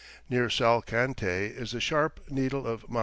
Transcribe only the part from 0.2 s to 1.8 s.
Near Salcantay is the